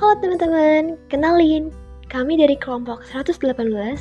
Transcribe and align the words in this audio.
Halo 0.00 0.16
teman-teman, 0.16 0.96
kenalin 1.12 1.68
kami 2.08 2.40
dari 2.40 2.56
kelompok 2.56 3.04
118 3.04 3.36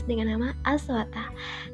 dengan 0.07 0.31
nama 0.31 0.55
Aswata. 0.63 1.27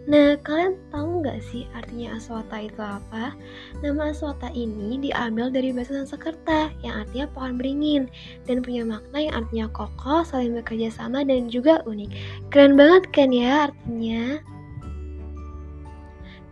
Nah, 0.10 0.34
kalian 0.42 0.82
tahu 0.90 1.22
nggak 1.22 1.46
sih 1.46 1.70
artinya 1.78 2.18
Aswata 2.18 2.58
itu 2.58 2.82
apa? 2.82 3.38
Nama 3.86 4.10
Aswata 4.10 4.50
ini 4.58 4.98
diambil 4.98 5.54
dari 5.54 5.70
bahasa 5.70 6.02
Sanskerta 6.02 6.74
yang 6.82 7.06
artinya 7.06 7.30
pohon 7.38 7.62
beringin 7.62 8.10
dan 8.50 8.66
punya 8.66 8.82
makna 8.82 9.30
yang 9.30 9.46
artinya 9.46 9.70
kokoh, 9.70 10.26
saling 10.26 10.58
bekerja 10.58 10.90
sama 10.90 11.22
dan 11.22 11.46
juga 11.46 11.86
unik. 11.86 12.10
Keren 12.50 12.74
banget 12.74 13.06
kan 13.14 13.30
ya 13.30 13.70
artinya? 13.70 14.42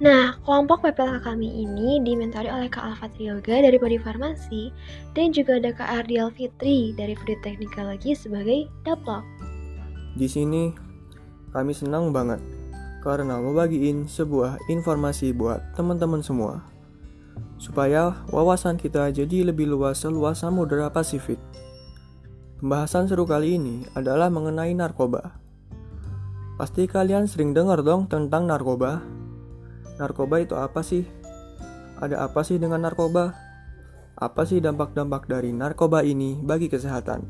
Nah, 0.04 0.36
kelompok 0.44 0.84
PPLK 0.84 1.24
kami 1.24 1.64
ini 1.64 2.04
dimentori 2.04 2.52
oleh 2.52 2.68
Kak 2.68 2.92
Alfa 2.92 3.08
Trioga 3.16 3.64
dari 3.64 3.80
Prodi 3.80 3.96
Farmasi 3.96 4.68
dan 5.16 5.32
juga 5.32 5.56
ada 5.64 5.72
Kak 5.72 6.04
Ardial 6.04 6.28
Fitri 6.36 6.92
dari 6.92 7.16
Prodi 7.16 7.40
Teknikologi 7.40 8.12
sebagai 8.12 8.68
Daplok. 8.84 9.24
Di 10.20 10.28
sini 10.28 10.76
kami 11.56 11.72
senang 11.72 12.12
banget 12.12 12.44
karena 13.00 13.40
mau 13.40 13.56
bagiin 13.56 14.04
sebuah 14.04 14.68
informasi 14.68 15.32
buat 15.32 15.64
teman-teman 15.80 16.20
semua 16.20 16.68
supaya 17.56 18.28
wawasan 18.28 18.76
kita 18.76 19.08
jadi 19.08 19.56
lebih 19.56 19.72
luas 19.72 20.04
seluas 20.04 20.44
Samudra 20.44 20.92
Pasifik. 20.92 21.40
Pembahasan 22.60 23.08
seru 23.08 23.24
kali 23.24 23.56
ini 23.56 23.88
adalah 23.96 24.28
mengenai 24.28 24.76
narkoba. 24.76 25.40
Pasti 26.60 26.92
kalian 26.92 27.24
sering 27.24 27.56
dengar 27.56 27.80
dong 27.80 28.12
tentang 28.12 28.52
narkoba. 28.52 29.23
Narkoba 30.02 30.42
itu 30.42 30.58
apa 30.58 30.82
sih? 30.82 31.06
Ada 32.02 32.26
apa 32.26 32.42
sih 32.42 32.58
dengan 32.58 32.82
narkoba? 32.82 33.38
Apa 34.18 34.46
sih 34.46 34.58
dampak-dampak 34.58 35.30
dari 35.30 35.54
narkoba 35.54 36.02
ini 36.02 36.42
bagi 36.42 36.66
kesehatan? 36.66 37.22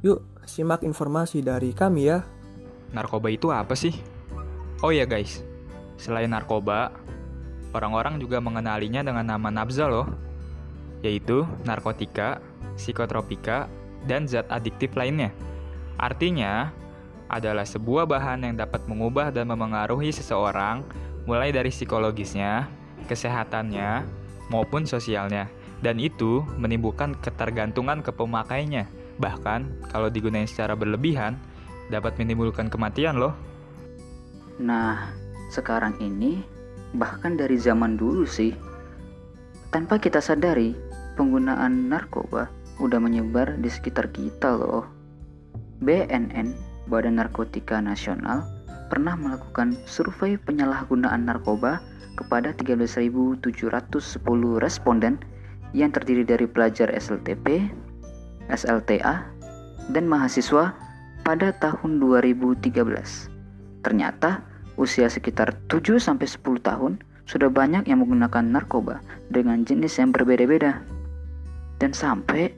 Yuk, 0.00 0.24
simak 0.48 0.80
informasi 0.80 1.44
dari 1.44 1.76
kami 1.76 2.08
ya. 2.08 2.24
Narkoba 2.96 3.28
itu 3.28 3.52
apa 3.52 3.76
sih? 3.76 3.92
Oh 4.80 4.90
ya 4.90 5.04
guys, 5.04 5.44
selain 6.00 6.32
narkoba, 6.32 6.90
orang-orang 7.76 8.18
juga 8.18 8.40
mengenalinya 8.40 9.04
dengan 9.04 9.36
nama 9.36 9.48
nafza 9.52 9.86
loh, 9.86 10.08
yaitu 11.04 11.44
narkotika, 11.68 12.40
psikotropika, 12.74 13.68
dan 14.08 14.24
zat 14.26 14.48
adiktif 14.50 14.96
lainnya. 14.98 15.30
Artinya, 16.00 16.72
adalah 17.32 17.64
sebuah 17.64 18.04
bahan 18.04 18.44
yang 18.44 18.54
dapat 18.60 18.84
mengubah 18.84 19.32
dan 19.32 19.48
memengaruhi 19.48 20.12
seseorang 20.12 20.84
mulai 21.26 21.54
dari 21.54 21.70
psikologisnya, 21.70 22.66
kesehatannya, 23.06 24.06
maupun 24.50 24.84
sosialnya. 24.84 25.46
Dan 25.82 25.98
itu 25.98 26.46
menimbulkan 26.58 27.18
ketergantungan 27.18 28.06
ke 28.06 28.14
pemakainya. 28.14 28.86
Bahkan 29.18 29.90
kalau 29.90 30.06
digunakan 30.06 30.46
secara 30.46 30.78
berlebihan, 30.78 31.34
dapat 31.90 32.14
menimbulkan 32.22 32.70
kematian 32.70 33.18
loh. 33.18 33.34
Nah, 34.62 35.10
sekarang 35.50 35.98
ini 35.98 36.40
bahkan 36.94 37.34
dari 37.34 37.58
zaman 37.58 37.98
dulu 37.98 38.22
sih, 38.22 38.54
tanpa 39.74 39.98
kita 39.98 40.22
sadari, 40.22 40.76
penggunaan 41.18 41.90
narkoba 41.90 42.46
udah 42.78 43.00
menyebar 43.02 43.58
di 43.58 43.68
sekitar 43.68 44.14
kita 44.14 44.54
loh. 44.54 44.86
BNN, 45.82 46.54
Badan 46.86 47.18
Narkotika 47.18 47.82
Nasional, 47.82 48.46
pernah 48.92 49.16
melakukan 49.16 49.72
survei 49.88 50.36
penyalahgunaan 50.36 51.24
narkoba 51.24 51.80
kepada 52.12 52.52
13.710 52.52 53.40
responden 54.60 55.16
yang 55.72 55.88
terdiri 55.88 56.28
dari 56.28 56.44
pelajar 56.44 56.92
SLTP, 56.92 57.72
SLTA, 58.52 59.24
dan 59.88 60.04
mahasiswa 60.04 60.76
pada 61.24 61.56
tahun 61.56 62.04
2013. 62.04 62.68
Ternyata 63.80 64.44
usia 64.76 65.08
sekitar 65.08 65.56
7-10 65.72 66.36
tahun 66.60 67.00
sudah 67.24 67.48
banyak 67.48 67.88
yang 67.88 68.04
menggunakan 68.04 68.44
narkoba 68.44 69.00
dengan 69.32 69.64
jenis 69.64 69.96
yang 69.96 70.12
berbeda-beda. 70.12 70.84
Dan 71.80 71.96
sampai 71.96 72.52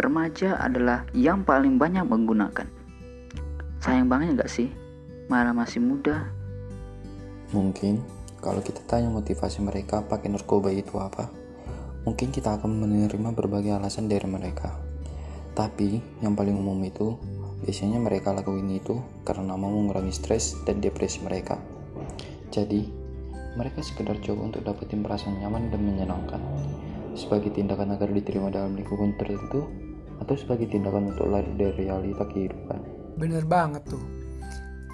remaja 0.00 0.56
adalah 0.64 1.04
yang 1.12 1.44
paling 1.44 1.76
banyak 1.76 2.08
menggunakan. 2.08 2.64
Sayang 3.84 4.08
banget 4.08 4.40
gak 4.40 4.48
sih? 4.48 4.72
Malah 5.28 5.56
masih 5.56 5.80
muda. 5.80 6.28
Mungkin 7.54 8.02
kalau 8.44 8.60
kita 8.60 8.84
tanya 8.84 9.08
motivasi 9.08 9.64
mereka 9.64 10.04
pakai 10.04 10.28
narkoba 10.28 10.68
itu 10.68 11.00
apa, 11.00 11.32
mungkin 12.04 12.28
kita 12.28 12.60
akan 12.60 12.84
menerima 12.84 13.32
berbagai 13.32 13.72
alasan 13.72 14.10
dari 14.10 14.28
mereka. 14.28 14.76
Tapi 15.54 16.02
yang 16.20 16.34
paling 16.34 16.52
umum 16.52 16.76
itu 16.84 17.16
biasanya 17.64 18.02
mereka 18.02 18.34
lakuin 18.36 18.68
itu 18.68 19.00
karena 19.24 19.56
mau 19.56 19.70
mengurangi 19.72 20.12
stres 20.12 20.58
dan 20.68 20.82
depresi 20.84 21.22
mereka. 21.24 21.56
Jadi, 22.52 22.84
mereka 23.54 23.80
sekedar 23.80 24.18
coba 24.20 24.50
untuk 24.50 24.66
dapetin 24.66 25.00
perasaan 25.00 25.38
nyaman 25.38 25.70
dan 25.70 25.80
menyenangkan 25.80 26.42
sebagai 27.14 27.54
tindakan 27.54 27.94
agar 27.94 28.10
diterima 28.10 28.50
dalam 28.50 28.74
lingkungan 28.74 29.14
tertentu 29.14 29.70
atau 30.18 30.34
sebagai 30.34 30.66
tindakan 30.66 31.14
untuk 31.14 31.30
lari 31.30 31.50
dari 31.54 31.86
realita 31.86 32.26
kehidupan. 32.26 32.78
Bener 33.14 33.46
banget 33.46 33.86
tuh. 33.86 34.02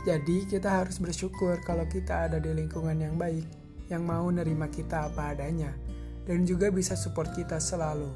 Jadi 0.01 0.49
kita 0.49 0.81
harus 0.81 0.97
bersyukur 0.97 1.61
kalau 1.61 1.85
kita 1.85 2.25
ada 2.25 2.41
di 2.41 2.49
lingkungan 2.57 2.97
yang 2.97 3.21
baik, 3.21 3.45
yang 3.93 4.01
mau 4.09 4.25
nerima 4.33 4.73
kita 4.73 5.13
apa 5.13 5.37
adanya, 5.37 5.77
dan 6.25 6.49
juga 6.49 6.73
bisa 6.73 6.97
support 6.97 7.37
kita 7.37 7.61
selalu. 7.61 8.09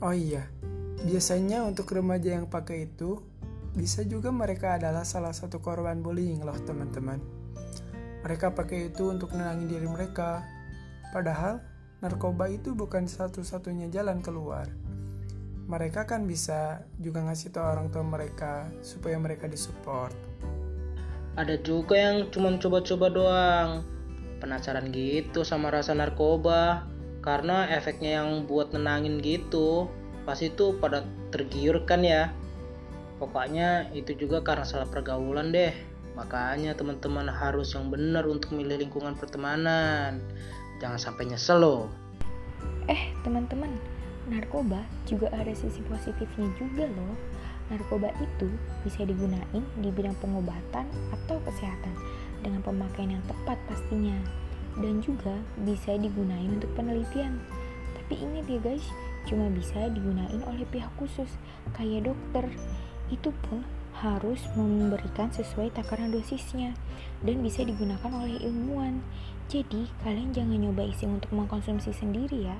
Oh 0.00 0.16
iya, 0.16 0.48
biasanya 1.04 1.68
untuk 1.68 1.92
remaja 1.92 2.40
yang 2.40 2.48
pakai 2.48 2.88
itu, 2.88 3.20
bisa 3.76 4.08
juga 4.08 4.32
mereka 4.32 4.80
adalah 4.80 5.04
salah 5.04 5.36
satu 5.36 5.60
korban 5.60 6.00
bullying 6.00 6.40
loh 6.40 6.56
teman-teman. 6.64 7.20
Mereka 8.24 8.56
pakai 8.56 8.88
itu 8.88 9.12
untuk 9.12 9.36
nenangin 9.36 9.68
diri 9.68 9.84
mereka, 9.84 10.48
padahal 11.12 11.60
narkoba 12.00 12.48
itu 12.48 12.72
bukan 12.72 13.04
satu-satunya 13.04 13.92
jalan 13.92 14.24
keluar. 14.24 14.64
Mereka 15.68 16.08
kan 16.08 16.24
bisa 16.24 16.88
juga 16.96 17.20
ngasih 17.20 17.52
tahu 17.52 17.68
orang 17.68 17.92
tua 17.92 18.00
mereka 18.00 18.64
supaya 18.80 19.20
mereka 19.20 19.44
disupport 19.44 20.14
ada 21.36 21.60
juga 21.60 21.94
yang 21.96 22.32
cuma 22.32 22.56
coba-coba 22.56 23.06
doang. 23.12 23.70
Penasaran 24.40 24.88
gitu 24.92 25.44
sama 25.44 25.68
rasa 25.68 25.92
narkoba. 25.92 26.88
Karena 27.20 27.68
efeknya 27.68 28.22
yang 28.22 28.48
buat 28.48 28.72
nenangin 28.72 29.18
gitu 29.20 29.90
pas 30.26 30.42
itu 30.42 30.74
pada 30.82 31.06
tergiur 31.30 31.86
kan 31.86 32.02
ya. 32.02 32.34
Pokoknya 33.22 33.88
itu 33.94 34.12
juga 34.18 34.42
karena 34.42 34.66
salah 34.66 34.88
pergaulan 34.90 35.54
deh. 35.54 35.72
Makanya 36.16 36.74
teman-teman 36.74 37.28
harus 37.28 37.76
yang 37.76 37.92
benar 37.92 38.24
untuk 38.26 38.56
milih 38.56 38.80
lingkungan 38.80 39.14
pertemanan. 39.14 40.18
Jangan 40.80 40.98
sampai 40.98 41.28
nyesel 41.28 41.60
loh. 41.62 41.82
Eh 42.88 43.12
teman-teman 43.22 43.70
narkoba 44.26 44.82
juga 45.06 45.30
ada 45.30 45.54
sisi 45.54 45.78
positifnya 45.86 46.50
juga 46.58 46.90
loh 46.90 47.14
Narkoba 47.66 48.14
itu 48.22 48.46
bisa 48.86 49.02
digunain 49.02 49.64
di 49.82 49.90
bidang 49.90 50.14
pengobatan 50.22 50.86
atau 51.10 51.42
kesehatan 51.42 51.94
dengan 52.42 52.62
pemakaian 52.62 53.18
yang 53.18 53.24
tepat 53.26 53.58
pastinya 53.66 54.14
dan 54.78 55.00
juga 55.02 55.34
bisa 55.64 55.96
digunain 55.96 56.46
untuk 56.52 56.70
penelitian. 56.76 57.40
Tapi 57.96 58.22
ingat 58.22 58.46
ya 58.46 58.60
guys, 58.62 58.86
cuma 59.26 59.50
bisa 59.50 59.90
digunain 59.90 60.40
oleh 60.46 60.62
pihak 60.70 60.92
khusus 61.00 61.28
kayak 61.74 62.06
dokter. 62.06 62.46
Itu 63.10 63.34
pun 63.48 63.66
harus 63.96 64.44
memberikan 64.52 65.32
sesuai 65.32 65.72
takaran 65.72 66.12
dosisnya 66.12 66.76
dan 67.24 67.40
bisa 67.40 67.64
digunakan 67.64 68.12
oleh 68.12 68.36
ilmuwan. 68.44 69.00
Jadi, 69.48 69.88
kalian 70.04 70.36
jangan 70.36 70.58
nyoba 70.58 70.84
iseng 70.84 71.16
untuk 71.16 71.32
mengkonsumsi 71.32 71.94
sendiri 71.96 72.50
ya. 72.50 72.58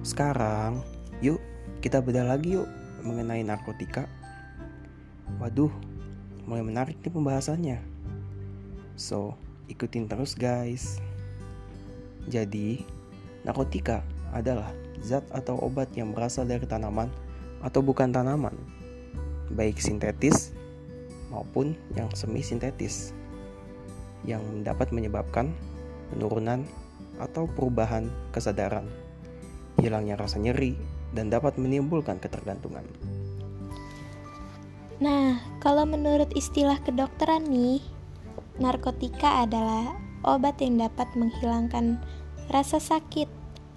Sekarang, 0.00 0.80
yuk 1.20 1.42
kita 1.84 2.00
beda 2.00 2.24
lagi 2.24 2.56
yuk 2.56 2.85
mengenai 3.06 3.46
narkotika. 3.46 4.10
Waduh, 5.38 5.70
mulai 6.44 6.66
menarik 6.66 6.98
nih 7.00 7.14
pembahasannya. 7.14 7.78
So, 8.98 9.38
ikutin 9.70 10.10
terus 10.10 10.34
guys. 10.34 10.98
Jadi, 12.26 12.82
narkotika 13.46 14.02
adalah 14.34 14.74
zat 15.06 15.22
atau 15.30 15.54
obat 15.62 15.94
yang 15.94 16.10
berasal 16.10 16.42
dari 16.42 16.66
tanaman 16.66 17.06
atau 17.62 17.80
bukan 17.80 18.10
tanaman, 18.10 18.54
baik 19.54 19.78
sintetis 19.78 20.50
maupun 21.30 21.78
yang 21.94 22.10
semi 22.14 22.42
sintetis, 22.42 23.14
yang 24.26 24.42
dapat 24.66 24.90
menyebabkan 24.90 25.54
penurunan 26.10 26.66
atau 27.18 27.48
perubahan 27.48 28.10
kesadaran, 28.30 28.86
hilangnya 29.80 30.18
rasa 30.18 30.38
nyeri, 30.38 30.76
dan 31.16 31.32
dapat 31.32 31.56
menimbulkan 31.56 32.20
ketergantungan. 32.20 32.84
Nah, 35.00 35.40
kalau 35.60 35.88
menurut 35.88 36.28
istilah 36.36 36.76
kedokteran 36.84 37.48
nih, 37.48 37.80
narkotika 38.60 39.44
adalah 39.44 39.96
obat 40.24 40.60
yang 40.60 40.80
dapat 40.80 41.08
menghilangkan 41.16 42.00
rasa 42.52 42.80
sakit 42.80 43.28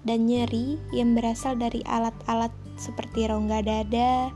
dan 0.04 0.24
nyeri 0.24 0.80
yang 0.96 1.12
berasal 1.12 1.56
dari 1.56 1.84
alat-alat 1.84 2.52
seperti 2.80 3.28
rongga 3.28 3.60
dada, 3.60 4.32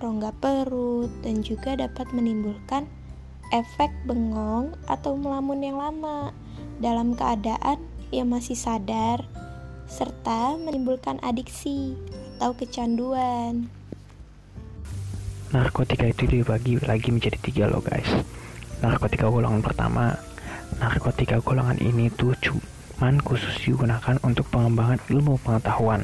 rongga 0.00 0.32
perut, 0.40 1.12
dan 1.20 1.44
juga 1.44 1.76
dapat 1.76 2.08
menimbulkan 2.16 2.88
efek 3.52 3.92
bengong 4.08 4.72
atau 4.88 5.12
melamun 5.12 5.60
yang 5.60 5.76
lama 5.76 6.32
dalam 6.80 7.12
keadaan 7.12 7.84
yang 8.08 8.32
masih 8.32 8.56
sadar, 8.56 9.20
serta 9.84 10.56
menimbulkan 10.56 11.20
adiksi 11.20 11.92
atau 12.42 12.58
kecanduan. 12.58 13.70
Narkotika 15.54 16.10
itu 16.10 16.26
dibagi 16.26 16.74
lagi 16.82 17.14
menjadi 17.14 17.38
tiga 17.38 17.70
loh 17.70 17.78
guys. 17.78 18.10
Narkotika 18.82 19.30
golongan 19.30 19.62
pertama, 19.62 20.18
narkotika 20.82 21.38
golongan 21.38 21.78
ini 21.78 22.10
tuh 22.10 22.34
cuman 22.42 23.22
khusus 23.22 23.54
digunakan 23.62 24.18
untuk 24.26 24.50
pengembangan 24.50 24.98
ilmu 25.06 25.38
pengetahuan 25.38 26.02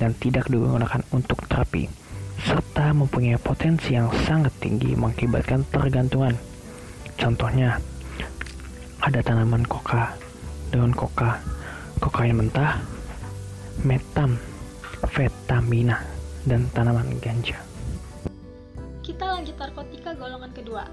dan 0.00 0.16
tidak 0.16 0.48
digunakan 0.48 1.04
untuk 1.12 1.44
terapi, 1.44 1.92
serta 2.40 2.96
mempunyai 2.96 3.36
potensi 3.36 4.00
yang 4.00 4.08
sangat 4.24 4.56
tinggi 4.56 4.96
mengakibatkan 4.96 5.60
tergantungan. 5.68 6.40
Contohnya, 7.20 7.76
ada 9.04 9.20
tanaman 9.20 9.68
koka, 9.68 10.16
dengan 10.72 10.96
koka, 10.96 11.36
kokain 12.00 12.32
mentah, 12.32 12.80
metam, 13.84 14.40
vetamina, 15.16 16.04
dan 16.44 16.68
tanaman 16.76 17.08
ganja. 17.24 17.56
Kita 19.00 19.24
lanjut 19.24 19.56
narkotika 19.56 20.12
golongan 20.12 20.52
kedua. 20.52 20.84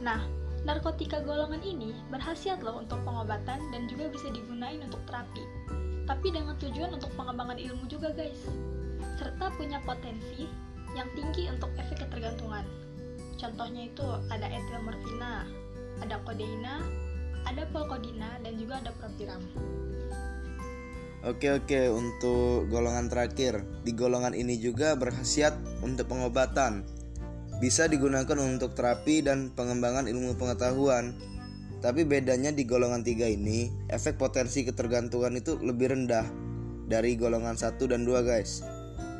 Nah, 0.00 0.24
narkotika 0.66 1.20
golongan 1.22 1.60
ini 1.60 1.92
berhasiat 2.10 2.64
loh 2.64 2.82
untuk 2.82 2.98
pengobatan 3.06 3.60
dan 3.70 3.82
juga 3.86 4.10
bisa 4.10 4.32
digunain 4.34 4.82
untuk 4.82 4.98
terapi 5.06 5.44
tapi 6.06 6.30
dengan 6.30 6.54
tujuan 6.62 6.94
untuk 6.94 7.10
pengembangan 7.18 7.58
ilmu 7.58 7.84
juga 7.90 8.14
guys 8.14 8.46
serta 9.18 9.50
punya 9.58 9.82
potensi 9.82 10.46
yang 10.94 11.10
tinggi 11.18 11.50
untuk 11.50 11.70
efek 11.78 12.06
ketergantungan 12.06 12.66
contohnya 13.36 13.90
itu 13.90 14.06
ada 14.30 14.46
etilmorfina 14.46 15.44
ada 16.02 16.16
kodeina 16.22 16.82
ada 17.46 17.62
polkodina 17.74 18.38
dan 18.42 18.54
juga 18.58 18.82
ada 18.82 18.90
propiram 18.98 19.42
Oke 21.26 21.50
oke 21.50 21.90
untuk 21.90 22.70
golongan 22.70 23.10
terakhir 23.10 23.66
Di 23.82 23.90
golongan 23.90 24.30
ini 24.30 24.62
juga 24.62 24.94
berkhasiat 24.94 25.82
untuk 25.82 26.06
pengobatan 26.06 26.86
Bisa 27.58 27.90
digunakan 27.90 28.38
untuk 28.38 28.78
terapi 28.78 29.26
dan 29.26 29.50
pengembangan 29.50 30.06
ilmu 30.06 30.38
pengetahuan 30.38 31.18
tapi 31.86 32.08
bedanya 32.08 32.50
di 32.50 32.64
golongan 32.64 33.04
3 33.04 33.36
ini, 33.36 33.68
efek 33.92 34.16
potensi 34.16 34.64
ketergantungan 34.64 35.36
itu 35.36 35.60
lebih 35.60 35.92
rendah 35.92 36.24
dari 36.88 37.14
golongan 37.14 37.54
1 37.54 37.76
dan 37.86 38.02
2 38.02 38.26
guys. 38.26 38.64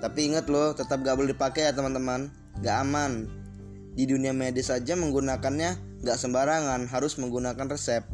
Tapi 0.00 0.32
ingat 0.32 0.48
loh, 0.48 0.72
tetap 0.72 1.04
gak 1.04 1.14
boleh 1.14 1.36
dipakai 1.36 1.68
ya 1.68 1.72
teman-teman, 1.76 2.32
gak 2.64 2.76
aman. 2.82 3.28
Di 3.96 4.08
dunia 4.08 4.32
medis 4.32 4.72
saja 4.72 4.96
menggunakannya 4.96 6.02
gak 6.04 6.18
sembarangan, 6.18 6.88
harus 6.88 7.20
menggunakan 7.20 7.66
resep. 7.68 8.04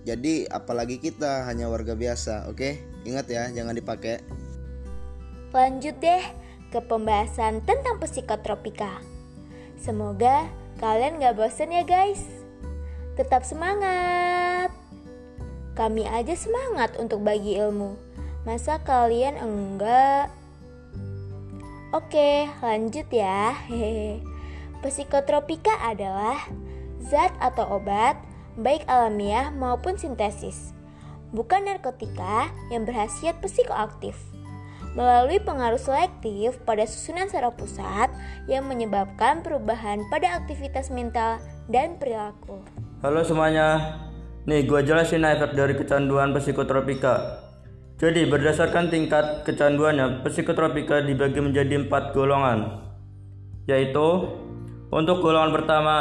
Jadi 0.00 0.48
apalagi 0.48 0.96
kita 0.96 1.44
hanya 1.44 1.68
warga 1.68 1.92
biasa, 1.92 2.48
oke? 2.48 2.80
Ingat 3.04 3.26
ya, 3.28 3.42
jangan 3.52 3.76
dipakai. 3.76 4.24
Lanjut 5.52 5.98
deh 6.00 6.24
ke 6.70 6.80
pembahasan 6.80 7.60
tentang 7.66 8.00
psikotropika. 8.00 9.02
Semoga 9.76 10.48
kalian 10.78 11.20
gak 11.20 11.36
bosen 11.36 11.74
ya 11.74 11.84
guys. 11.84 12.24
Tetap 13.18 13.44
semangat. 13.44 14.72
Kami 15.76 16.08
aja 16.08 16.32
semangat 16.32 16.96
untuk 16.96 17.20
bagi 17.20 17.60
ilmu. 17.60 17.96
Masa 18.48 18.80
kalian 18.80 19.36
enggak? 19.36 20.32
Oke, 21.90 22.48
lanjut 22.62 23.08
ya. 23.10 23.52
Psikotropika 24.80 25.76
adalah 25.84 26.38
zat 27.02 27.34
atau 27.42 27.82
obat 27.82 28.29
baik 28.58 28.86
alamiah 28.90 29.52
maupun 29.54 29.94
sintesis. 29.94 30.74
Bukan 31.30 31.68
narkotika 31.68 32.50
yang 32.74 32.82
berhasiat 32.82 33.38
psikoaktif 33.38 34.18
melalui 34.94 35.38
pengaruh 35.38 35.78
selektif 35.78 36.58
pada 36.66 36.82
susunan 36.82 37.30
saraf 37.30 37.54
pusat 37.54 38.10
yang 38.50 38.66
menyebabkan 38.66 39.42
perubahan 39.42 40.02
pada 40.10 40.42
aktivitas 40.42 40.90
mental 40.90 41.38
dan 41.70 41.94
perilaku. 41.94 42.58
Halo 43.00 43.22
semuanya, 43.22 43.96
nih 44.50 44.66
gue 44.66 44.80
jelasin 44.82 45.22
efek 45.22 45.54
dari 45.54 45.78
kecanduan 45.78 46.34
psikotropika. 46.34 47.46
Jadi 48.00 48.26
berdasarkan 48.26 48.88
tingkat 48.88 49.44
kecanduannya, 49.44 50.24
psikotropika 50.24 51.04
dibagi 51.04 51.38
menjadi 51.38 51.84
empat 51.84 52.16
golongan, 52.16 52.80
yaitu 53.68 54.26
untuk 54.88 55.20
golongan 55.20 55.52
pertama 55.52 55.96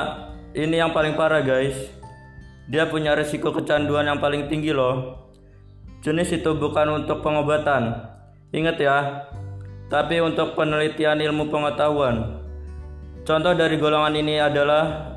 ini 0.55 0.79
yang 0.79 0.95
paling 0.95 1.13
parah 1.13 1.43
guys. 1.43 1.98
Dia 2.69 2.85
punya 2.85 3.17
resiko 3.17 3.49
kecanduan 3.49 4.05
yang 4.05 4.21
paling 4.21 4.45
tinggi 4.45 4.69
loh. 4.69 5.25
Jenis 6.05 6.31
itu 6.31 6.53
bukan 6.53 7.01
untuk 7.01 7.25
pengobatan, 7.25 8.07
ingat 8.53 8.77
ya, 8.79 9.27
tapi 9.89 10.21
untuk 10.21 10.53
penelitian 10.53 11.19
ilmu 11.19 11.49
pengetahuan. 11.49 12.45
Contoh 13.25 13.51
dari 13.57 13.75
golongan 13.75 14.15
ini 14.15 14.39
adalah 14.39 15.11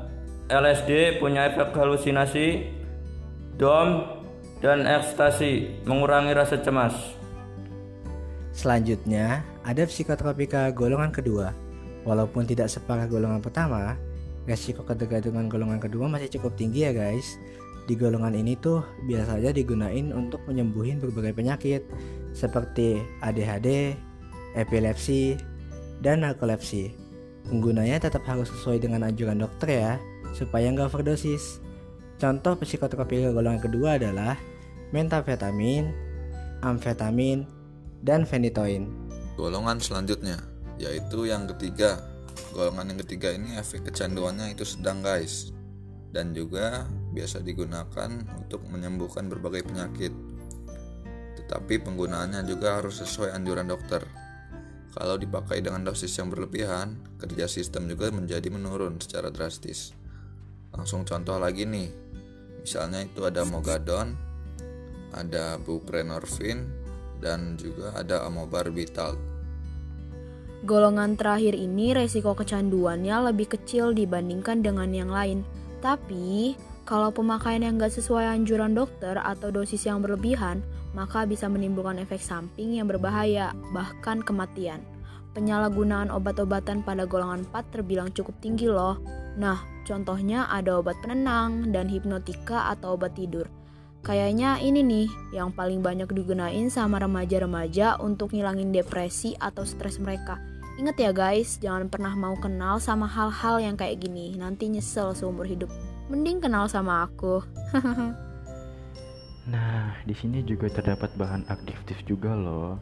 LSD 0.51 1.21
punya 1.23 1.47
efek 1.47 1.71
halusinasi, 1.71 2.67
dom, 3.55 4.11
dan 4.59 4.83
ekstasi, 4.83 5.85
mengurangi 5.87 6.35
rasa 6.35 6.59
cemas. 6.59 6.93
Selanjutnya, 8.51 9.45
ada 9.63 9.87
psikotropika 9.87 10.67
golongan 10.75 11.09
kedua. 11.09 11.53
Walaupun 12.03 12.43
tidak 12.43 12.67
separah 12.67 13.07
golongan 13.07 13.39
pertama, 13.39 13.95
resiko 14.43 14.83
ketergantungan 14.83 15.47
golongan 15.47 15.79
kedua 15.79 16.11
masih 16.11 16.27
cukup 16.39 16.55
tinggi 16.59 16.87
ya 16.87 16.91
guys. 16.91 17.39
Di 17.83 17.99
golongan 17.99 18.31
ini 18.31 18.55
tuh 18.55 18.79
biasanya 19.03 19.51
digunain 19.51 20.15
untuk 20.15 20.39
menyembuhin 20.47 21.03
berbagai 21.03 21.35
penyakit 21.35 21.83
seperti 22.31 23.03
ADHD, 23.19 23.99
epilepsi, 24.55 25.35
dan 25.99 26.23
narkolepsi. 26.23 26.95
Penggunanya 27.43 27.99
tetap 27.99 28.23
harus 28.23 28.47
sesuai 28.55 28.79
dengan 28.79 29.03
anjuran 29.03 29.43
dokter 29.43 29.69
ya 29.83 29.93
supaya 30.31 30.71
nggak 30.71 30.95
overdosis. 30.95 31.59
Contoh 32.15 32.55
psikotropika 32.55 33.35
golongan 33.35 33.59
kedua 33.59 33.99
adalah 33.99 34.39
metafetamin, 34.95 35.91
amfetamin, 36.63 37.43
dan 37.99 38.23
fenitoin. 38.23 38.87
Golongan 39.35 39.83
selanjutnya 39.83 40.39
yaitu 40.79 41.27
yang 41.27 41.45
ketiga. 41.51 42.12
Golongan 42.53 42.93
yang 42.93 42.99
ketiga 43.01 43.33
ini 43.33 43.57
efek 43.57 43.89
kecanduannya 43.89 44.53
itu 44.53 44.61
sedang 44.61 45.01
guys 45.01 45.49
dan 46.13 46.37
juga 46.37 46.85
biasa 47.09 47.41
digunakan 47.41 48.09
untuk 48.37 48.61
menyembuhkan 48.69 49.25
berbagai 49.25 49.65
penyakit. 49.65 50.13
Tetapi 51.41 51.81
penggunaannya 51.81 52.45
juga 52.45 52.77
harus 52.77 53.01
sesuai 53.01 53.33
anjuran 53.33 53.65
dokter. 53.65 54.05
Kalau 54.93 55.17
dipakai 55.17 55.65
dengan 55.65 55.81
dosis 55.81 56.13
yang 56.13 56.29
berlebihan, 56.29 57.01
kerja 57.17 57.49
sistem 57.49 57.89
juga 57.89 58.13
menjadi 58.13 58.45
menurun 58.53 59.01
secara 59.01 59.33
drastis. 59.33 59.97
Langsung 60.69 61.01
contoh 61.09 61.41
lagi 61.41 61.65
nih. 61.65 61.89
Misalnya 62.61 63.01
itu 63.01 63.25
ada 63.25 63.41
Mogadon, 63.49 64.13
ada 65.17 65.57
buprenorfin, 65.57 66.69
dan 67.17 67.57
juga 67.57 67.97
ada 67.97 68.21
amobarbital. 68.29 69.32
Golongan 70.63 71.19
terakhir 71.19 71.59
ini 71.59 71.91
resiko 71.91 72.31
kecanduannya 72.39 73.27
lebih 73.27 73.51
kecil 73.51 73.91
dibandingkan 73.91 74.63
dengan 74.63 74.95
yang 74.95 75.11
lain. 75.11 75.43
Tapi, 75.83 76.55
kalau 76.87 77.11
pemakaian 77.11 77.67
yang 77.67 77.75
gak 77.75 77.91
sesuai 77.91 78.31
anjuran 78.31 78.71
dokter 78.71 79.19
atau 79.19 79.51
dosis 79.51 79.83
yang 79.83 79.99
berlebihan, 79.99 80.63
maka 80.95 81.27
bisa 81.27 81.51
menimbulkan 81.51 81.99
efek 81.99 82.23
samping 82.23 82.79
yang 82.79 82.87
berbahaya, 82.87 83.51
bahkan 83.75 84.23
kematian. 84.23 84.79
Penyalahgunaan 85.35 86.07
obat-obatan 86.07 86.79
pada 86.79 87.03
golongan 87.03 87.43
4 87.51 87.75
terbilang 87.75 88.15
cukup 88.15 88.39
tinggi 88.39 88.71
loh. 88.71 89.03
Nah, 89.35 89.67
contohnya 89.83 90.47
ada 90.47 90.79
obat 90.79 90.95
penenang 91.03 91.75
dan 91.75 91.91
hipnotika 91.91 92.71
atau 92.71 92.95
obat 92.95 93.19
tidur. 93.19 93.51
Kayaknya 93.99 94.63
ini 94.63 94.79
nih 94.79 95.07
yang 95.35 95.51
paling 95.51 95.83
banyak 95.83 96.07
digunain 96.07 96.71
sama 96.71 97.03
remaja-remaja 97.03 97.99
untuk 97.99 98.31
ngilangin 98.31 98.71
depresi 98.71 99.35
atau 99.35 99.67
stres 99.67 99.99
mereka. 99.99 100.52
Ingat 100.73 100.97
ya 100.97 101.13
guys, 101.13 101.61
jangan 101.61 101.85
pernah 101.85 102.17
mau 102.17 102.33
kenal 102.33 102.81
sama 102.81 103.05
hal-hal 103.05 103.61
yang 103.61 103.77
kayak 103.77 104.01
gini, 104.01 104.33
nanti 104.33 104.65
nyesel 104.73 105.13
seumur 105.13 105.45
hidup. 105.45 105.69
Mending 106.09 106.41
kenal 106.41 106.65
sama 106.65 107.05
aku. 107.05 107.45
nah, 109.53 109.93
di 110.01 110.17
sini 110.17 110.41
juga 110.41 110.73
terdapat 110.73 111.13
bahan 111.13 111.45
aktif 111.45 111.77
juga 112.09 112.33
loh. 112.33 112.81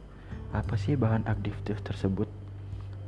Apa 0.56 0.80
sih 0.80 0.96
bahan 0.96 1.28
aktif 1.28 1.52
tersebut? 1.84 2.32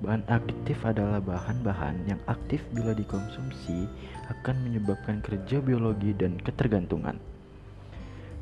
Bahan 0.04 0.28
adiktif 0.28 0.84
adalah 0.84 1.24
bahan-bahan 1.24 2.04
yang 2.04 2.20
aktif 2.28 2.60
bila 2.75 2.92
dikonsumsi 2.92 3.88
akan 4.28 4.68
menyebabkan 4.68 5.24
kerja 5.24 5.63
biologi 5.63 6.12
dan 6.12 6.36
ketergantungan. 6.44 7.24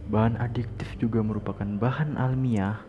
Bahan 0.09 0.41
adiktif 0.41 0.89
juga 0.97 1.21
merupakan 1.21 1.69
bahan 1.77 2.17
alamiah 2.17 2.81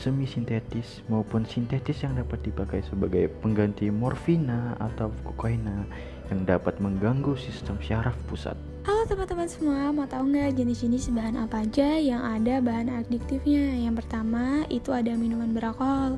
semi 0.00 0.24
sintetis 0.24 1.04
maupun 1.12 1.44
sintetis 1.44 2.00
yang 2.00 2.16
dapat 2.16 2.40
dipakai 2.40 2.80
sebagai 2.80 3.28
pengganti 3.44 3.92
morfina 3.92 4.72
atau 4.80 5.12
kokaina 5.28 5.84
yang 6.32 6.48
dapat 6.48 6.80
mengganggu 6.80 7.36
sistem 7.36 7.76
syaraf 7.84 8.16
pusat. 8.24 8.56
Halo 8.88 9.04
teman-teman 9.04 9.44
semua, 9.44 9.92
mau 9.92 10.08
tahu 10.08 10.32
nggak 10.32 10.56
jenis-jenis 10.56 11.12
bahan 11.12 11.36
apa 11.36 11.68
aja 11.68 12.00
yang 12.00 12.24
ada 12.24 12.64
bahan 12.64 12.88
adiktifnya? 12.88 13.76
Yang 13.76 14.00
pertama 14.00 14.64
itu 14.72 14.88
ada 14.88 15.12
minuman 15.12 15.52
beralkohol. 15.52 16.16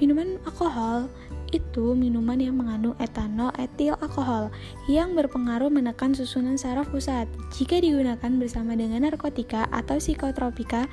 Minuman 0.00 0.40
alkohol 0.48 1.12
itu 1.52 1.94
minuman 1.94 2.38
yang 2.38 2.58
mengandung 2.58 2.96
etanol 2.98 3.52
etil 3.60 3.94
alkohol 4.02 4.50
yang 4.90 5.14
berpengaruh 5.14 5.70
menekan 5.70 6.16
susunan 6.16 6.58
saraf 6.58 6.90
pusat. 6.90 7.28
Jika 7.54 7.78
digunakan 7.78 8.32
bersama 8.38 8.74
dengan 8.74 9.06
narkotika 9.06 9.70
atau 9.70 10.00
psikotropika, 10.00 10.90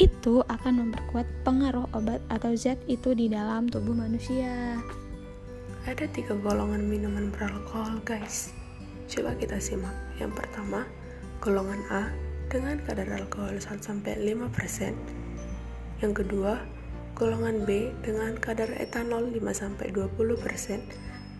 itu 0.00 0.40
akan 0.48 0.88
memperkuat 0.88 1.26
pengaruh 1.46 1.86
obat 1.92 2.24
atau 2.32 2.56
zat 2.56 2.80
itu 2.88 3.12
di 3.12 3.28
dalam 3.28 3.68
tubuh 3.68 3.92
manusia. 3.92 4.80
Ada 5.84 6.06
tiga 6.14 6.38
golongan 6.38 6.86
minuman 6.86 7.34
beralkohol, 7.34 7.98
guys. 8.06 8.54
Coba 9.10 9.34
kita 9.34 9.58
simak. 9.58 9.94
Yang 10.16 10.38
pertama, 10.38 10.86
golongan 11.42 11.82
A 11.90 12.02
dengan 12.46 12.78
kadar 12.86 13.10
alkohol 13.10 13.58
1-5%. 13.58 14.06
Yang 15.98 16.12
kedua, 16.22 16.62
golongan 17.12 17.68
B 17.68 17.92
dengan 18.00 18.34
kadar 18.40 18.72
etanol 18.80 19.28
5-20% 19.30 20.80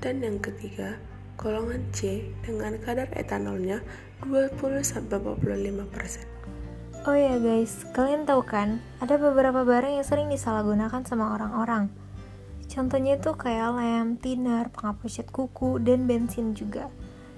dan 0.05 0.21
yang 0.21 0.37
ketiga 0.43 1.01
golongan 1.41 1.81
C 1.97 2.29
dengan 2.45 2.77
kadar 2.79 3.09
etanolnya 3.17 3.81
20-45%. 4.23 5.09
Oh 7.03 7.19
ya 7.19 7.35
guys, 7.43 7.83
kalian 7.91 8.31
tahu 8.31 8.47
kan, 8.47 8.79
ada 9.03 9.19
beberapa 9.19 9.67
barang 9.67 9.99
yang 9.99 10.07
sering 10.07 10.31
disalahgunakan 10.31 11.03
sama 11.03 11.35
orang-orang. 11.35 11.91
Contohnya 12.71 13.19
itu 13.19 13.35
kayak 13.35 13.75
lem, 13.75 14.23
thinner, 14.23 14.71
penghapus 14.71 15.19
cat 15.19 15.29
kuku, 15.35 15.83
dan 15.83 16.07
bensin 16.07 16.55
juga. 16.55 16.87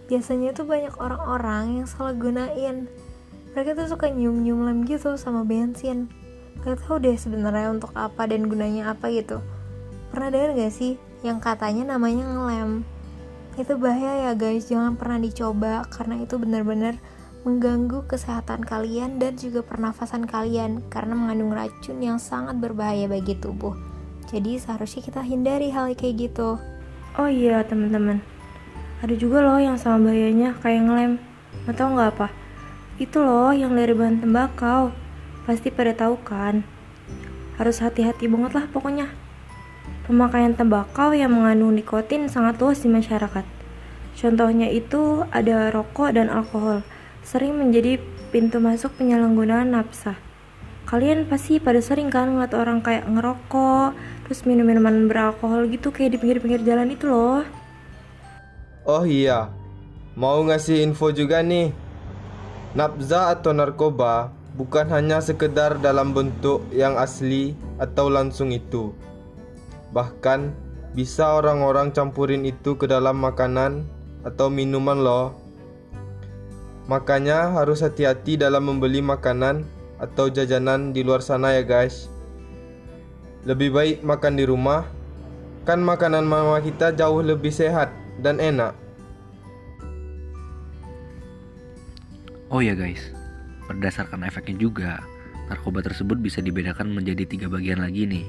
Biasanya 0.05 0.53
tuh 0.53 0.69
banyak 0.69 0.93
orang-orang 1.00 1.81
yang 1.81 1.88
salah 1.88 2.12
gunain. 2.12 2.93
Mereka 3.57 3.73
tuh 3.73 3.88
suka 3.88 4.12
nyium-nyium 4.12 4.69
lem 4.69 4.85
gitu 4.85 5.17
sama 5.17 5.49
bensin 5.49 6.12
gak 6.63 6.87
tau 6.87 7.03
deh 7.03 7.19
sebenarnya 7.19 7.75
untuk 7.75 7.91
apa 7.99 8.31
dan 8.31 8.47
gunanya 8.47 8.95
apa 8.95 9.11
gitu. 9.11 9.43
Pernah 10.15 10.31
dengar 10.31 10.51
gak 10.55 10.73
sih 10.73 10.95
yang 11.27 11.43
katanya 11.43 11.97
namanya 11.99 12.23
ngelem? 12.23 12.87
Itu 13.59 13.79
bahaya 13.79 14.31
ya 14.31 14.33
guys 14.35 14.71
jangan 14.71 14.95
pernah 14.95 15.19
dicoba 15.19 15.87
karena 15.91 16.23
itu 16.23 16.39
benar-benar 16.39 16.99
mengganggu 17.45 18.09
kesehatan 18.09 18.65
kalian 18.65 19.21
dan 19.21 19.37
juga 19.37 19.61
pernafasan 19.61 20.25
kalian 20.25 20.81
karena 20.89 21.13
mengandung 21.13 21.53
racun 21.53 22.01
yang 22.01 22.17
sangat 22.17 22.57
berbahaya 22.57 23.05
bagi 23.05 23.37
tubuh. 23.37 23.77
Jadi 24.33 24.57
seharusnya 24.57 25.05
kita 25.05 25.21
hindari 25.21 25.69
hal 25.69 25.93
kayak 25.93 26.31
gitu. 26.31 26.57
Oh 27.15 27.29
iya 27.31 27.63
teman-teman. 27.63 28.19
Ada 29.05 29.15
juga 29.21 29.45
loh 29.45 29.61
yang 29.61 29.77
sama 29.77 30.09
bahayanya 30.09 30.57
kayak 30.65 30.83
ngelem. 30.89 31.13
Gak 31.69 31.77
tau 31.77 31.93
nggak 31.93 32.11
apa. 32.17 32.29
Itu 32.97 33.21
loh 33.21 33.53
yang 33.53 33.77
dari 33.77 33.93
bahan 33.93 34.25
tembakau 34.25 35.04
Pasti 35.45 35.69
pada 35.69 35.93
tahu 35.93 36.17
kan? 36.25 36.65
Harus 37.61 37.85
hati-hati 37.85 38.25
banget 38.27 38.57
lah 38.57 38.65
pokoknya. 38.73 39.13
Pemakaian 40.09 40.57
tembakau 40.57 41.13
yang 41.13 41.37
mengandung 41.37 41.77
nikotin 41.77 42.33
sangat 42.33 42.57
luas 42.61 42.81
di 42.81 42.89
masyarakat. 42.89 43.45
Contohnya 44.17 44.73
itu 44.73 45.25
ada 45.29 45.69
rokok 45.69 46.17
dan 46.17 46.33
alkohol, 46.33 46.81
sering 47.21 47.61
menjadi 47.61 48.01
pintu 48.33 48.57
masuk 48.57 48.97
penyalahgunaan 48.97 49.77
nafsa. 49.77 50.17
Kalian 50.85 51.29
pasti 51.29 51.61
pada 51.61 51.81
sering 51.81 52.13
kan 52.13 52.33
ngeliat 52.33 52.53
orang 52.53 52.85
kayak 52.85 53.09
ngerokok, 53.09 53.97
terus 54.25 54.45
minum 54.49 54.69
minuman 54.69 55.09
beralkohol 55.09 55.69
gitu 55.73 55.89
kayak 55.93 56.17
di 56.17 56.19
pinggir-pinggir 56.21 56.61
jalan 56.65 56.93
itu 56.93 57.05
loh. 57.09 57.45
Oh 58.85 59.05
iya, 59.09 59.49
mau 60.17 60.45
ngasih 60.45 60.85
info 60.85 61.09
juga 61.13 61.41
nih. 61.41 61.73
Nafza 62.77 63.33
atau 63.33 63.57
narkoba 63.57 64.29
bukan 64.55 64.87
hanya 64.91 65.19
sekedar 65.19 65.79
dalam 65.83 66.15
bentuk 66.15 66.63
yang 66.71 66.95
asli 66.95 67.59
atau 67.83 68.07
langsung 68.07 68.55
itu. 68.55 68.95
Bahkan 69.91 70.55
bisa 70.95 71.39
orang-orang 71.39 71.91
campurin 71.91 72.47
itu 72.47 72.79
ke 72.79 72.87
dalam 72.87 73.19
makanan 73.19 73.83
atau 74.23 74.47
minuman 74.47 75.03
loh. 75.03 75.35
Makanya 76.87 77.51
harus 77.51 77.83
hati-hati 77.83 78.39
dalam 78.39 78.71
membeli 78.71 79.03
makanan 79.03 79.67
atau 79.99 80.31
jajanan 80.31 80.95
di 80.95 81.03
luar 81.03 81.25
sana 81.25 81.55
ya 81.57 81.67
guys. 81.67 82.07
Lebih 83.45 83.75
baik 83.75 83.99
makan 84.07 84.35
di 84.39 84.45
rumah, 84.49 84.89
kan 85.69 85.81
makanan 85.81 86.25
mama 86.25 86.61
kita 86.61 86.93
jauh 86.93 87.21
lebih 87.21 87.53
sehat 87.53 87.93
dan 88.21 88.41
enak. 88.41 88.77
Oh 92.53 92.63
ya 92.63 92.77
guys, 92.77 93.11
Berdasarkan 93.64 94.25
efeknya 94.28 94.61
juga, 94.61 95.00
narkoba 95.49 95.80
tersebut 95.80 96.21
bisa 96.21 96.44
dibedakan 96.44 96.92
menjadi 96.92 97.25
tiga 97.25 97.47
bagian 97.49 97.80
lagi 97.80 98.04
nih. 98.04 98.26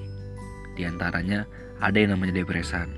Di 0.76 0.84
antaranya 0.88 1.48
ada 1.80 1.96
yang 1.96 2.16
namanya 2.16 2.40
depresan. 2.44 2.92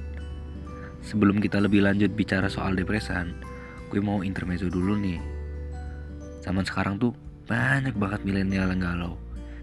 Sebelum 1.01 1.41
kita 1.41 1.62
lebih 1.62 1.86
lanjut 1.86 2.13
bicara 2.13 2.50
soal 2.50 2.74
depresan, 2.74 3.38
gue 3.89 4.01
mau 4.01 4.22
intermezzo 4.22 4.70
dulu 4.70 4.98
nih. 4.98 5.22
Zaman 6.46 6.65
sekarang 6.65 7.01
tuh 7.01 7.13
banyak 7.48 7.96
banget 7.96 8.22
milenial 8.27 8.70
yang 8.74 8.82
galau. 8.84 9.13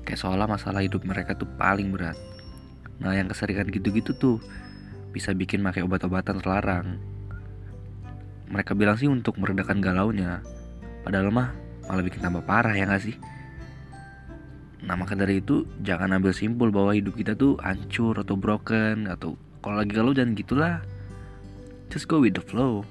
Kayak 0.05 0.21
seolah 0.21 0.49
masalah 0.49 0.85
hidup 0.85 1.05
mereka 1.05 1.37
tuh 1.37 1.49
paling 1.57 1.93
berat. 1.93 2.17
Nah 3.01 3.13
yang 3.17 3.29
keseringan 3.29 3.73
gitu-gitu 3.73 4.15
tuh 4.17 4.37
bisa 5.15 5.31
bikin 5.33 5.63
pakai 5.63 5.87
obat-obatan 5.87 6.43
terlarang. 6.43 6.87
Mereka 8.51 8.77
bilang 8.77 9.01
sih 9.01 9.09
untuk 9.09 9.41
meredakan 9.41 9.81
galaunya. 9.81 10.45
Padahal 11.03 11.33
mah 11.33 11.64
malah 11.87 12.03
bikin 12.05 12.21
tambah 12.21 12.45
parah 12.45 12.75
ya 12.75 12.89
gak 12.89 13.05
sih? 13.05 13.17
Nah 14.85 15.01
maka 15.01 15.17
dari 15.17 15.41
itu 15.41 15.65
jangan 15.81 16.13
ambil 16.13 16.37
simpul 16.37 16.69
bahwa 16.69 16.93
hidup 16.93 17.17
kita 17.17 17.33
tuh 17.33 17.57
hancur 17.65 18.21
atau 18.21 18.37
broken 18.37 19.09
atau 19.09 19.41
kalau 19.65 19.81
lagi 19.81 19.97
galau 19.97 20.13
jangan 20.13 20.37
gitulah. 20.37 20.77
Just 21.89 22.05
go 22.05 22.21
with 22.21 22.37
the 22.37 22.45
flow. 22.45 22.85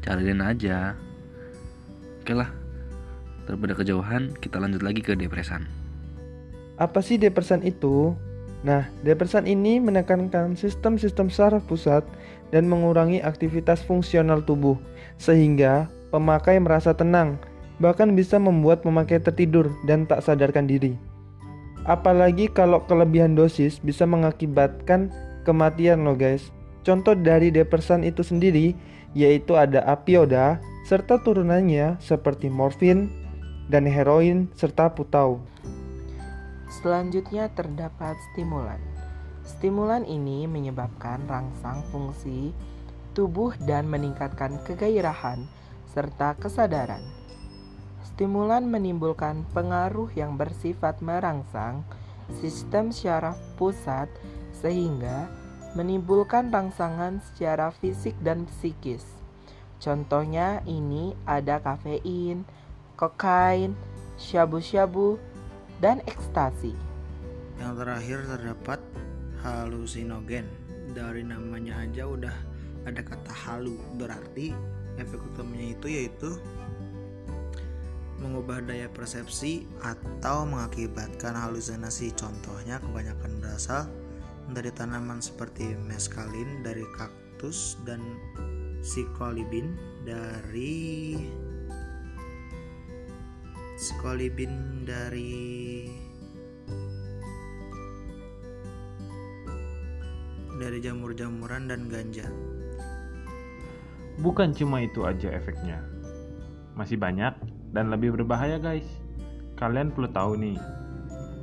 Cariin 0.00 0.40
aja. 0.40 0.96
Oke 2.24 2.32
lah. 2.32 2.48
Daripada 3.44 3.76
kejauhan 3.76 4.32
kita 4.40 4.56
lanjut 4.56 4.80
lagi 4.80 5.04
ke 5.04 5.12
depresan. 5.12 5.68
Apa 6.80 7.04
sih 7.04 7.20
depresan 7.20 7.60
itu? 7.60 8.16
Nah, 8.62 8.86
depresan 9.02 9.50
ini 9.50 9.82
menekankan 9.82 10.54
sistem-sistem 10.54 11.28
saraf 11.28 11.66
pusat 11.66 12.06
dan 12.54 12.70
mengurangi 12.70 13.18
aktivitas 13.18 13.82
fungsional 13.82 14.38
tubuh, 14.46 14.78
sehingga 15.18 15.90
pemakai 16.14 16.62
merasa 16.62 16.94
tenang, 16.94 17.42
bahkan 17.82 18.14
bisa 18.14 18.38
membuat 18.38 18.86
pemakai 18.86 19.18
tertidur 19.18 19.74
dan 19.82 20.06
tak 20.06 20.22
sadarkan 20.22 20.70
diri. 20.70 20.94
Apalagi 21.82 22.46
kalau 22.46 22.78
kelebihan 22.86 23.34
dosis 23.34 23.82
bisa 23.82 24.06
mengakibatkan 24.06 25.10
kematian 25.42 26.06
loh 26.06 26.14
guys. 26.14 26.54
Contoh 26.86 27.18
dari 27.18 27.50
depresan 27.50 28.06
itu 28.06 28.22
sendiri 28.22 28.78
yaitu 29.18 29.58
ada 29.58 29.82
apioda 29.90 30.62
serta 30.86 31.18
turunannya 31.18 31.98
seperti 31.98 32.46
morfin 32.46 33.10
dan 33.66 33.82
heroin 33.86 34.46
serta 34.54 34.94
putau. 34.94 35.42
Selanjutnya 36.70 37.50
terdapat 37.50 38.14
stimulan. 38.32 38.78
Stimulan 39.42 40.06
ini 40.06 40.46
menyebabkan 40.46 41.26
rangsang 41.26 41.82
fungsi 41.90 42.54
tubuh 43.12 43.52
dan 43.66 43.90
meningkatkan 43.90 44.62
kegairahan 44.64 45.44
serta 45.92 46.38
kesadaran. 46.38 47.21
Stimulan 48.12 48.68
menimbulkan 48.68 49.48
pengaruh 49.56 50.12
yang 50.12 50.36
bersifat 50.36 51.00
merangsang 51.00 51.80
sistem 52.44 52.92
syaraf 52.92 53.40
pusat 53.56 54.04
sehingga 54.52 55.32
menimbulkan 55.72 56.52
rangsangan 56.52 57.24
secara 57.24 57.72
fisik 57.72 58.12
dan 58.20 58.44
psikis. 58.44 59.00
Contohnya 59.80 60.60
ini 60.68 61.16
ada 61.24 61.58
kafein, 61.64 62.44
kokain, 63.00 63.72
syabu-syabu, 64.20 65.16
dan 65.80 66.04
ekstasi. 66.04 66.76
Yang 67.58 67.72
terakhir 67.80 68.18
terdapat 68.28 68.80
halusinogen. 69.40 70.46
Dari 70.92 71.24
namanya 71.24 71.80
aja 71.80 72.04
udah 72.04 72.36
ada 72.84 73.00
kata 73.00 73.32
halu, 73.32 73.80
berarti 73.96 74.52
efek 75.00 75.18
utamanya 75.32 75.72
itu 75.72 75.86
yaitu 75.88 76.30
mengubah 78.22 78.62
daya 78.62 78.86
persepsi 78.86 79.66
atau 79.82 80.46
mengakibatkan 80.46 81.34
halusinasi. 81.34 82.14
Contohnya 82.14 82.78
kebanyakan 82.78 83.42
berasal 83.42 83.90
dari 84.54 84.70
tanaman 84.70 85.18
seperti 85.18 85.74
meskalin 85.74 86.62
dari 86.62 86.86
kaktus 86.94 87.74
dan 87.82 87.98
psikolibin 88.78 89.74
dari 90.06 91.18
psikolibin 93.74 94.86
dari 94.86 95.90
dari 100.62 100.78
jamur-jamuran 100.78 101.66
dan 101.66 101.90
ganja. 101.90 102.30
Bukan 104.22 104.54
cuma 104.54 104.78
itu 104.84 105.02
aja 105.02 105.34
efeknya. 105.34 105.82
Masih 106.78 106.94
banyak 106.94 107.34
dan 107.72 107.88
lebih 107.92 108.14
berbahaya 108.14 108.60
guys. 108.60 108.86
Kalian 109.56 109.92
perlu 109.92 110.08
tahu 110.12 110.32
nih. 110.38 110.56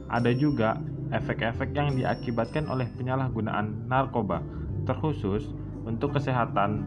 Ada 0.10 0.34
juga 0.34 0.82
efek-efek 1.14 1.74
yang 1.74 1.94
diakibatkan 1.98 2.66
oleh 2.70 2.90
penyalahgunaan 2.98 3.90
narkoba, 3.90 4.42
terkhusus 4.86 5.54
untuk 5.86 6.18
kesehatan, 6.18 6.86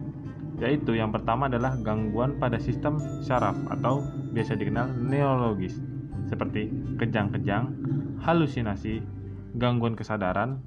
yaitu 0.58 0.94
yang 0.94 1.10
pertama 1.10 1.46
adalah 1.50 1.74
gangguan 1.78 2.38
pada 2.38 2.58
sistem 2.58 2.98
syaraf 3.22 3.54
atau 3.70 4.02
biasa 4.34 4.58
dikenal 4.58 4.90
neurologis, 4.94 5.78
seperti 6.26 6.70
kejang-kejang, 6.98 7.70
halusinasi, 8.22 9.02
gangguan 9.58 9.98
kesadaran, 9.98 10.62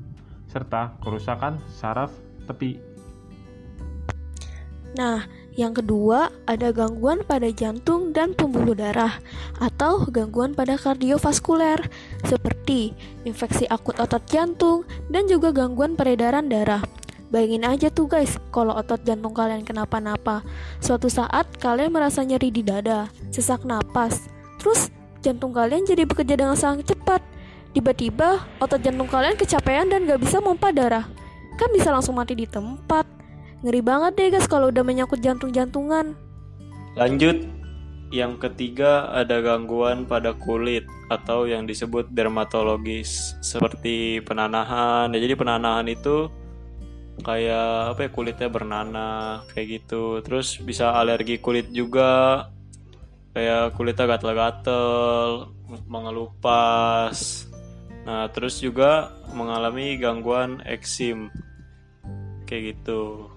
serta 0.47 0.95
kerusakan 1.01 1.59
saraf 1.67 2.11
tepi 2.45 2.94
Nah, 4.95 5.27
yang 5.55 5.75
kedua 5.75 6.31
ada 6.47 6.71
gangguan 6.71 7.23
pada 7.27 7.51
jantung 7.51 8.15
dan 8.15 8.31
pembuluh 8.31 8.75
darah 8.75 9.19
atau 9.59 10.07
gangguan 10.07 10.55
pada 10.55 10.79
kardiovaskuler 10.79 11.79
seperti 12.23 12.95
infeksi 13.27 13.67
akut 13.67 13.99
otot 13.99 14.23
jantung 14.27 14.87
dan 15.11 15.27
juga 15.27 15.51
gangguan 15.51 15.99
peredaran 15.99 16.47
darah. 16.47 16.79
Bayangin 17.27 17.67
aja 17.67 17.87
tuh 17.91 18.07
guys, 18.07 18.39
kalau 18.55 18.71
otot 18.71 19.01
jantung 19.03 19.35
kalian 19.35 19.67
kenapa-napa, 19.67 20.47
suatu 20.79 21.11
saat 21.11 21.47
kalian 21.59 21.91
merasa 21.91 22.23
nyeri 22.23 22.51
di 22.53 22.63
dada, 22.63 23.11
sesak 23.33 23.67
napas, 23.67 24.31
terus 24.63 24.87
jantung 25.19 25.51
kalian 25.51 25.83
jadi 25.83 26.07
bekerja 26.07 26.39
dengan 26.39 26.55
sangat 26.55 26.95
cepat. 26.95 27.19
Tiba-tiba 27.75 28.47
otot 28.63 28.79
jantung 28.79 29.11
kalian 29.11 29.35
kecapean 29.35 29.91
dan 29.91 30.07
gak 30.07 30.23
bisa 30.23 30.39
pompa 30.39 30.71
darah. 30.71 31.03
Kan 31.59 31.71
bisa 31.75 31.91
langsung 31.91 32.15
mati 32.15 32.35
di 32.35 32.47
tempat. 32.47 33.14
Ngeri 33.65 33.81
banget 33.81 34.13
deh 34.13 34.29
guys 34.29 34.45
kalau 34.45 34.69
udah 34.69 34.85
menyangkut 34.85 35.25
jantung-jantungan. 35.25 36.13
Lanjut, 36.93 37.49
yang 38.13 38.37
ketiga 38.37 39.09
ada 39.09 39.41
gangguan 39.41 40.05
pada 40.05 40.37
kulit 40.37 40.85
atau 41.09 41.49
yang 41.49 41.65
disebut 41.65 42.13
dermatologis 42.13 43.33
seperti 43.41 44.21
penanahan. 44.21 45.09
Ya, 45.09 45.17
jadi 45.17 45.33
penanahan 45.33 45.89
itu 45.89 46.29
kayak 47.25 47.97
apa 47.97 48.05
ya 48.05 48.09
kulitnya 48.13 48.49
bernanah 48.53 49.41
kayak 49.49 49.81
gitu. 49.81 50.21
Terus 50.21 50.61
bisa 50.61 50.93
alergi 50.93 51.41
kulit 51.41 51.73
juga 51.73 52.45
kayak 53.33 53.73
kulitnya 53.73 54.05
gatel-gatel, 54.13 55.49
mengelupas. 55.89 57.49
Nah, 58.05 58.29
terus 58.29 58.61
juga 58.61 59.09
mengalami 59.33 59.97
gangguan 59.97 60.61
eksim 60.69 61.33
kayak 62.45 62.77
gitu. 62.77 63.33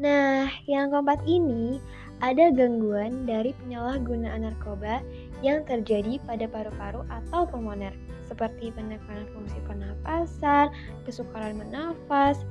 Nah, 0.00 0.48
yang 0.64 0.88
keempat 0.88 1.20
ini 1.28 1.76
ada 2.24 2.48
gangguan 2.48 3.28
dari 3.28 3.52
penyalahgunaan 3.60 4.48
narkoba 4.48 5.04
yang 5.44 5.60
terjadi 5.68 6.16
pada 6.24 6.48
paru-paru 6.48 7.04
atau 7.12 7.44
pulmoner, 7.44 7.92
seperti 8.24 8.72
penekanan 8.72 9.28
fungsi 9.36 9.60
pernapasan, 9.68 10.72
kesukaran 11.04 11.60
bernafas, 11.60 12.48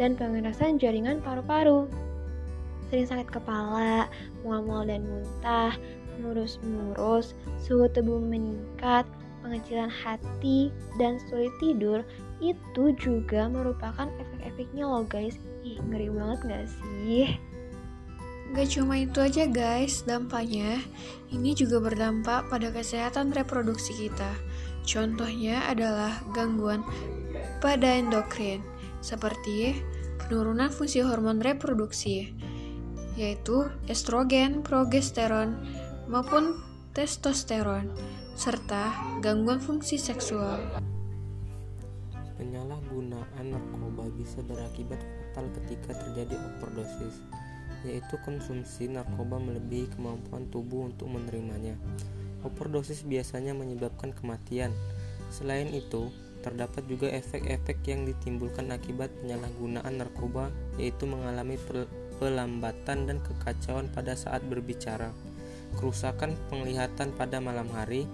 dan 0.00 0.16
pengerasan 0.16 0.80
jaringan 0.80 1.20
paru-paru. 1.20 1.92
Sering 2.88 3.04
sakit 3.04 3.28
kepala, 3.36 4.08
mual-mual 4.40 4.88
dan 4.88 5.04
muntah, 5.04 5.76
murus-murus, 6.24 7.36
suhu 7.60 7.84
tubuh 7.92 8.16
meningkat, 8.16 9.04
pengecilan 9.44 9.92
hati, 9.92 10.72
dan 10.96 11.20
sulit 11.28 11.52
tidur 11.60 12.00
itu 12.40 12.96
juga 12.96 13.44
merupakan 13.52 14.08
efek-efeknya 14.08 14.88
loh 14.88 15.04
guys. 15.04 15.36
Ih, 15.68 15.76
ngeri 15.84 16.08
banget 16.08 16.40
gak 16.48 16.66
sih? 16.80 17.28
Gak 18.56 18.68
cuma 18.72 18.96
itu 18.96 19.20
aja 19.20 19.44
guys, 19.44 20.00
dampaknya 20.08 20.80
ini 21.28 21.52
juga 21.52 21.84
berdampak 21.84 22.48
pada 22.48 22.72
kesehatan 22.72 23.36
reproduksi 23.36 23.92
kita. 23.92 24.32
Contohnya 24.88 25.68
adalah 25.68 26.24
gangguan 26.32 26.80
pada 27.60 28.00
endokrin, 28.00 28.64
seperti 29.04 29.76
penurunan 30.24 30.72
fungsi 30.72 31.04
hormon 31.04 31.44
reproduksi, 31.44 32.32
yaitu 33.20 33.68
estrogen, 33.92 34.64
progesteron, 34.64 35.60
maupun 36.08 36.56
testosteron, 36.96 37.92
serta 38.32 38.96
gangguan 39.20 39.60
fungsi 39.60 40.00
seksual. 40.00 40.56
Penyalahgunaan 42.40 43.44
narkoba 43.52 44.08
bisa 44.16 44.40
berakibat 44.40 45.04
fatal 45.38 45.54
ketika 45.62 45.94
terjadi 45.94 46.34
overdosis, 46.34 47.22
yaitu 47.86 48.18
konsumsi 48.26 48.90
narkoba 48.90 49.38
melebihi 49.38 49.86
kemampuan 49.94 50.50
tubuh 50.50 50.90
untuk 50.90 51.06
menerimanya. 51.06 51.78
Overdosis 52.42 53.06
biasanya 53.06 53.54
menyebabkan 53.54 54.10
kematian. 54.10 54.74
Selain 55.30 55.70
itu, 55.70 56.10
terdapat 56.42 56.82
juga 56.90 57.06
efek-efek 57.14 57.86
yang 57.86 58.02
ditimbulkan 58.02 58.74
akibat 58.74 59.14
penyalahgunaan 59.22 59.94
narkoba, 59.94 60.50
yaitu 60.74 61.06
mengalami 61.06 61.54
pelambatan 62.18 63.06
dan 63.06 63.22
kekacauan 63.22 63.86
pada 63.94 64.18
saat 64.18 64.42
berbicara, 64.42 65.14
kerusakan 65.78 66.34
penglihatan 66.50 67.14
pada 67.14 67.38
malam 67.38 67.70
hari, 67.70 68.10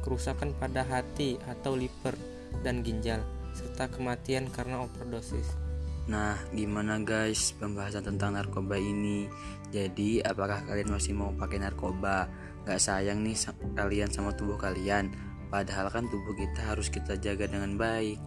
kerusakan 0.00 0.56
pada 0.56 0.80
hati 0.80 1.36
atau 1.44 1.76
liver 1.76 2.16
dan 2.64 2.80
ginjal, 2.80 3.20
serta 3.52 3.88
kematian 3.92 4.48
karena 4.48 4.80
overdosis. 4.84 5.63
Nah, 6.04 6.36
gimana 6.52 7.00
guys 7.00 7.56
pembahasan 7.56 8.04
tentang 8.04 8.36
narkoba 8.36 8.76
ini? 8.76 9.24
Jadi, 9.72 10.20
apakah 10.20 10.60
kalian 10.68 10.92
masih 10.92 11.16
mau 11.16 11.32
pakai 11.32 11.64
narkoba? 11.64 12.28
Gak 12.68 12.80
sayang 12.80 13.24
nih 13.24 13.36
kalian 13.72 14.12
sama 14.12 14.36
tubuh 14.36 14.60
kalian. 14.60 15.08
Padahal 15.48 15.88
kan 15.88 16.04
tubuh 16.12 16.36
kita 16.36 16.60
harus 16.72 16.92
kita 16.92 17.16
jaga 17.16 17.48
dengan 17.48 17.80
baik. 17.80 18.20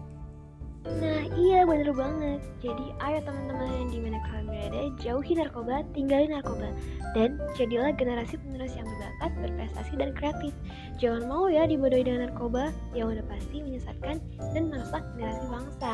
Nah 0.88 1.28
iya 1.36 1.68
bener 1.68 1.92
banget 1.92 2.40
Jadi 2.64 2.96
ayo 3.04 3.20
teman-teman 3.28 3.92
di 3.92 4.00
mana 4.00 4.24
kalian 4.24 4.48
berada 4.48 4.82
Jauhi 5.04 5.36
narkoba, 5.36 5.84
tinggalin 5.92 6.32
narkoba 6.32 6.72
Dan 7.12 7.36
jadilah 7.60 7.92
generasi 7.92 8.40
penerus 8.40 8.72
yang 8.72 8.88
berbakat, 8.88 9.32
berprestasi 9.44 9.94
dan 10.00 10.10
kreatif 10.16 10.56
Jangan 10.96 11.28
mau 11.28 11.52
ya 11.52 11.68
dibodohi 11.68 12.08
dengan 12.08 12.32
narkoba 12.32 12.72
Yang 12.96 13.20
udah 13.20 13.26
pasti 13.28 13.58
menyesatkan 13.60 14.16
dan 14.56 14.64
merusak 14.72 15.04
generasi 15.20 15.46
bangsa 15.52 15.94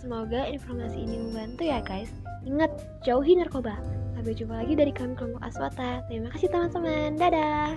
Semoga 0.00 0.48
informasi 0.48 0.96
ini 1.04 1.20
membantu 1.20 1.68
ya 1.68 1.84
guys. 1.84 2.08
Ingat, 2.48 2.72
jauhi 3.04 3.36
narkoba. 3.36 3.76
Sampai 4.16 4.32
jumpa 4.32 4.64
lagi 4.64 4.72
dari 4.72 4.92
kami 4.96 5.12
kelompok 5.12 5.44
Aswata. 5.44 6.00
Terima 6.08 6.32
kasih 6.32 6.48
teman-teman, 6.48 7.20
dadah 7.20 7.76